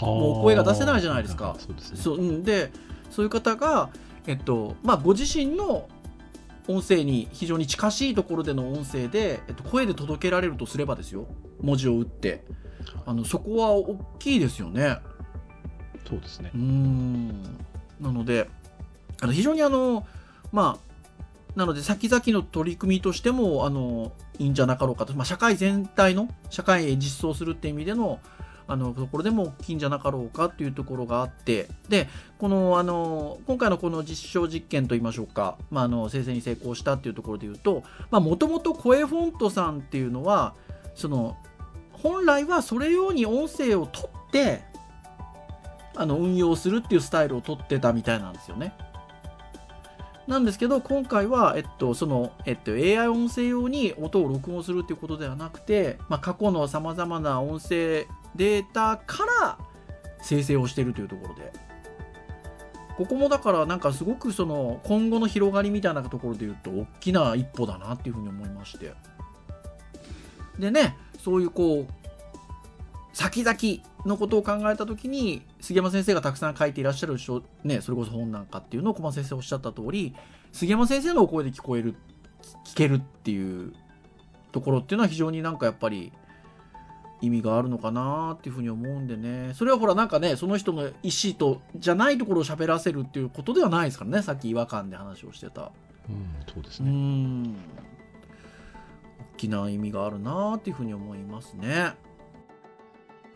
[0.00, 1.56] もう声が出せないじゃないですか。
[1.58, 1.98] そうですね。
[2.00, 2.42] そううん。
[2.42, 2.70] で
[3.10, 3.90] そういう方が、
[4.26, 5.88] えっとまあ、ご自身の
[6.66, 11.26] 音声に非常に近しいところでの音声で、えっと、声で届けられるとすればですよ。
[11.60, 12.44] 文字を打って。
[13.06, 14.98] あのそこは大きいですよね。
[16.08, 16.50] そうですね。
[16.54, 17.42] うーん。
[18.00, 18.48] なので
[19.20, 20.06] あの非常にあの
[20.52, 20.94] まあ
[21.56, 28.18] なので先々の取り組みとしてもあのいいんじゃなかろうかと、まあ、社会全体の社会へ実装するっていう意味での
[28.66, 40.54] あのところでも大きいんじゃなかろうかっていうところがあってでこのあの今回のこの実証実験といいましょうか、まあ、あの生成に成功したっていうところで言うともともと声フォントさんっていうのは
[40.94, 41.36] その
[41.92, 44.62] 本来はそれ用に音声を取って
[45.96, 48.74] あの運用するっていうスタイルを取ってたみたいなんですよね。
[50.26, 59.58] なんですけど今回は、えっとそのえっと、AI 音声用に音を録音するっていうことではなくて、まあ、過去のさまざまな音声データから
[60.22, 61.52] 生成をしているというところで。
[62.96, 68.94] ここもだからなんかすごくその今後の広がりみたいなところで言うと大きな一歩だなっていうふうに思いまして。
[70.58, 72.04] でねそういうこう
[73.12, 77.16] 先々のことを考えた時に杉山先生がたくさん書いていらっしゃる、
[77.62, 80.14] ね、それこそ本なんかっていうのを小松先生おっしゃった通り
[80.52, 81.94] 杉山先生のお声で聞こえる
[82.66, 83.72] 聞けるっていう
[84.52, 86.12] ところっていうのは非常になんかやっぱり
[87.20, 89.52] 意味があるのかなっていうふうに思うんでね。
[89.54, 94.22] それはほらなんかねその人の意思とじゃないところを喋らせるっていうことではないですからね。
[94.22, 95.72] さっき違和感で話をしてた。
[96.08, 97.54] うんそうですうねん。
[97.54, 97.56] 大
[99.36, 101.94] きな意味があるなっていうふうに思いますね。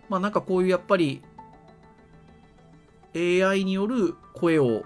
[0.08, 1.22] まあなんかこういうやっぱり
[3.14, 4.84] AI による声を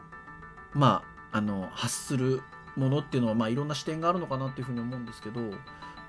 [0.73, 1.03] ま
[1.33, 2.43] ああの発する
[2.77, 5.41] ものっていうのはまあいろんな視点があるのかなっていうふうに思うんですけど、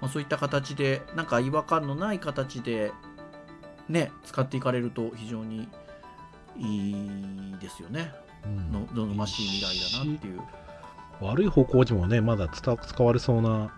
[0.04, 2.92] まあ、そういった形でなんか違和感のない形で
[3.88, 5.70] ね使っていかれると非常に
[6.58, 8.12] いいですよね。
[8.46, 10.42] うんの望ましい未来だなっていう。
[11.22, 13.72] 悪い方向にもねまだ伝使われそうな、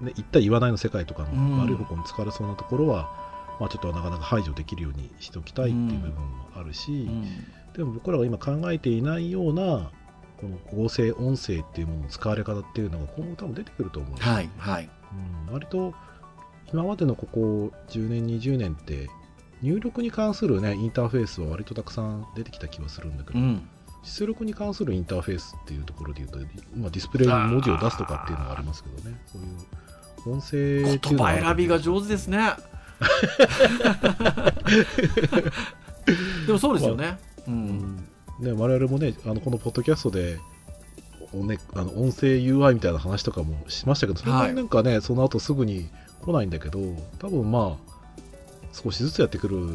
[0.00, 3.08] ね、言った言わないの世界とかうんの悪い方向に使われそうなところは、
[3.60, 7.24] まあ、ちょっとなかなか排除できるようにしておきたいっていう部分もあるし、うん
[7.74, 9.92] でも僕らが今考えていないような
[10.40, 14.90] この合成音声っていうものの使われ方っていうのが今後多分出てくると思うんですよはいはい。
[15.46, 15.94] うん、割と
[16.72, 19.08] 今までのここ10年20年って
[19.62, 23.68] 入力に関するねインターフェースは割とたくさん出てきた気はするんだけど、うん
[24.04, 26.38] 出力に関するインターフェースっていうところで言うと、
[26.76, 29.48] まあ、ディスプレイに文字を出すとかっていうのがありますけどねそういう
[30.34, 30.56] 音声
[30.96, 32.54] ってい言うのは葉選びが上手ですね。
[36.46, 37.16] でもそうですよね。
[37.46, 37.50] う。
[37.50, 37.96] うんん
[38.40, 40.38] ね、我々もねあのこのポッドキャストで
[41.34, 45.88] おね、あの音声 UI みたいな話とかもしましたけど、それなんかね、その後すぐに
[46.22, 46.78] 来ないんだけど、
[47.18, 47.88] 多分まあ、
[48.72, 49.68] 少しずつやってくるも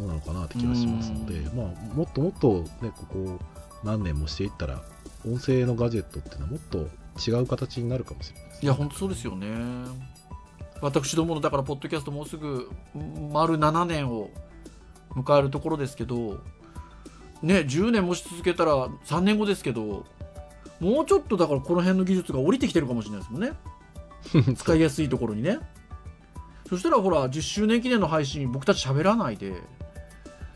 [0.00, 3.38] のなのかなって気がしますのでう、まあ、もっともっとね、ここ
[3.84, 4.82] 何年もしていったら、
[5.26, 6.88] 音声のガジェットっていうのはもっと
[7.28, 9.48] 違う形になるかもしれないですね、いや、本当そうですよね。
[10.80, 12.70] 私どもの、だから、ポッドキャストもうすぐ、
[13.32, 14.30] 丸7年を
[15.16, 16.40] 迎えるところですけど
[17.42, 20.04] ね10年もし続けたら3年後ですけど
[20.80, 23.52] もうちょっとだからこの辺の技術が降りてきてるかもしれないですもんね。
[24.56, 25.58] 使いやすいところにね。
[26.68, 29.62] そしたらほら10周年記念の配信僕たち喋らないで。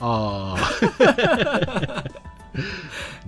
[0.01, 2.05] ああ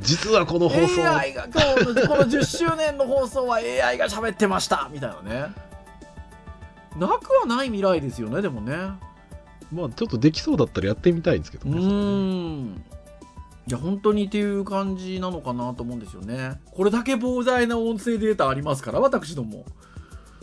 [0.01, 1.09] 実はこの放送。
[1.09, 5.53] AI が今日のこの10周年の放送は AI が喋ってましたみたいなね。
[6.97, 8.75] なくはない未来ですよねでもね。
[9.73, 12.85] まあちょっとできそうだったらやってみたいんですけどうねーん
[13.69, 16.61] いや本当にっていう感じなのかなと思うんですよね。
[16.73, 19.65] これだけ膨大な音声データありますから私ども。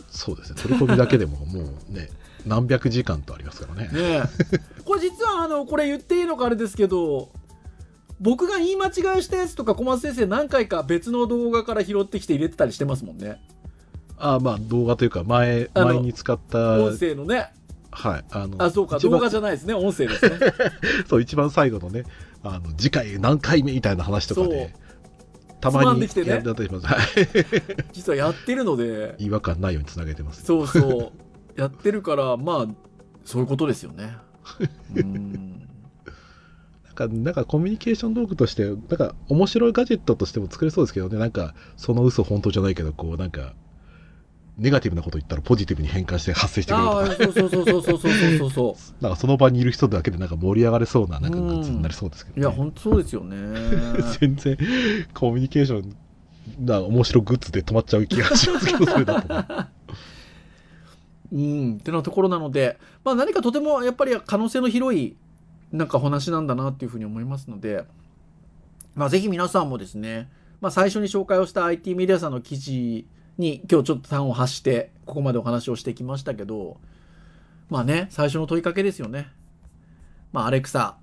[0.08, 0.62] そうですね。
[0.62, 2.08] 取り込みだけでも もうね
[2.46, 3.88] 何百時間とありますからね。
[3.88, 4.22] ねえ。
[4.84, 7.30] これ実はあのこれ言っていいのかあれですけど
[8.20, 13.40] 僕が言い間違いしたやつとか小松先生何回か別の動画から拾ってきて入れてたりしてますもんね。
[14.16, 17.52] ああまあ動画というか前前に使った音声のね
[17.92, 20.38] はいあのあそうか動画じゃないですね音声ですね。
[21.08, 22.04] そう一番最後のね
[22.42, 24.74] あの次回何回目みたいな話とかで
[25.60, 26.30] たまにできてね。
[26.30, 27.06] やったりします、はい。
[27.92, 29.14] 実はやってるので。
[29.18, 30.42] 違和感ないようにつなげてます。
[30.44, 31.12] そうそ
[31.56, 31.60] う。
[31.60, 32.66] やってるからまあ
[33.24, 34.16] そういうことですよね。
[34.96, 35.68] うん。
[36.86, 41.18] なんかなんかコミュニケーション道具としてなんか面白いガジェットとしても作れそうですけどね。
[41.18, 43.54] なんかその嘘本当じゃないけどこうなんか
[44.60, 47.06] ネガティブなこと言ったらポジティブに変換して発生してくるとか。
[47.06, 48.92] そうそうそうそうそうそうそうそう。
[49.02, 52.42] なんかその場にいる人だけでなんか盛り上がれそうななんかグッズになりそうですけど、ね。
[52.42, 53.36] いや本当そうですよね。
[54.20, 54.58] 全然
[55.14, 55.96] コミュニケーション
[56.66, 59.64] な面白グッズで止まっちゃう気がしますけどそれだと。
[61.32, 65.16] うんってなところなので、まあ、何かとてもやっぱり可能性の広い
[65.72, 67.84] なんか話なんだなっていうふうに思いますので、
[68.96, 70.28] まあ、ぜひ皆さんもですね、
[70.60, 73.06] まあ、最初に紹介をした IT メディアさんの記事
[73.40, 76.78] に今日ちょっと端を発してここまでお話をしてきましたけど
[77.68, 79.28] まあね最初の問いかけですよね。
[80.32, 80.96] まあ、アレクサ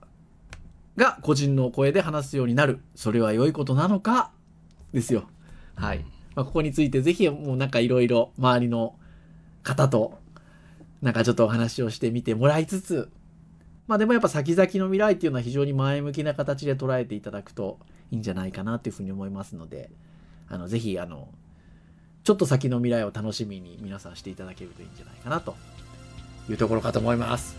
[0.96, 4.32] が個人の声で話すようになるそれは良いことなのか？
[4.94, 5.28] ですよ。
[5.76, 6.06] はい。
[6.34, 8.96] まあ、ここについてぜひもうなんかいろいろ周りの
[9.64, 10.18] 方と
[11.02, 13.10] なんかちょっとお話をしてみてもらいつつ
[13.88, 17.80] まあでもやっぱ先々の未来っていうのは非常に前向きな形で捉えていただくと
[18.12, 19.90] いいんじゃないかなっていうふうに思いますので
[20.48, 21.28] あのぜひあの
[22.28, 25.56] ちょっと先の未来を楽しみに皆さんしていただけるといいんじゃないかなと
[26.50, 27.56] いうところかと思います。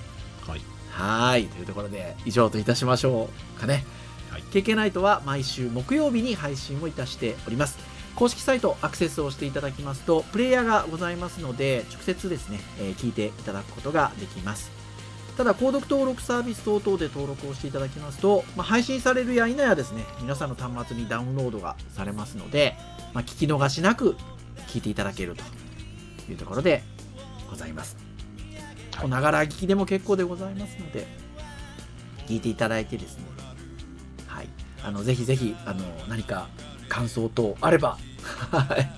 [0.46, 0.60] はい
[0.90, 3.86] はいというところで以上といたしましょうかね。
[4.30, 7.78] はい KK ナイトは毎週木曜日に配信をいたしております。
[8.14, 14.70] 公式サイトアクセスをしていただきますとプレイヤーがございますので直接ですね、えー聞いていただくことができます
[15.38, 22.76] ただ購読登録サービス等々で登録をしていただきますと、まあ、配信されるや否やですね皆さんの端末にダウンロードがされますので、
[23.14, 24.16] まあ、聞き逃しなく
[24.68, 26.82] 聞いていただけるというところで
[27.50, 27.96] ございます。
[29.08, 31.06] ながら聞きでも結構でございますので
[32.26, 33.24] 聞いていただいてですね。
[34.26, 34.48] はい。
[34.82, 36.48] あのぜひぜひあの何か
[36.88, 37.98] 感想等あれば
[38.50, 38.90] はい。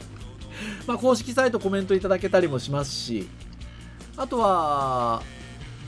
[0.86, 3.28] まあ公式サイトコメントいただけたりもしますし
[4.16, 5.22] あとは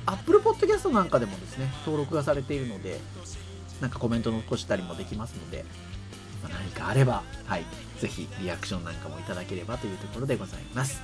[0.07, 2.99] Apple Podcast なんかでもですね登録がされているので
[3.81, 5.65] なんかコメント残したりもできますので、
[6.43, 7.65] まあ何かあればはい
[8.01, 11.01] ぜひリアクションなんかもいただければというところでございます、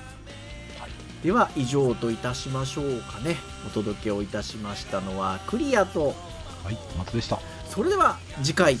[1.23, 3.37] では以上といたしましょうかね。
[3.65, 6.15] お届けをいたしましたのはクリアと
[6.63, 7.39] はい松でした。
[7.69, 8.77] それでは次回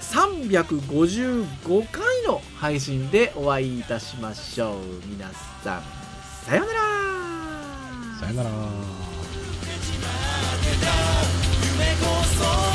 [0.00, 4.76] 355回の配信でお会いいたしましょう。
[5.06, 5.30] 皆
[5.62, 5.82] さん
[6.44, 6.80] さようなら。
[8.20, 8.50] さよなら。
[11.64, 12.71] 夢こそ